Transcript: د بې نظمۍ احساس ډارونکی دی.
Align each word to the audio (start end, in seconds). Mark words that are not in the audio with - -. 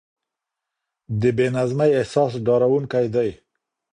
د 1.21 1.23
بې 1.37 1.47
نظمۍ 1.57 1.91
احساس 1.99 2.31
ډارونکی 2.45 3.07
دی. 3.15 3.29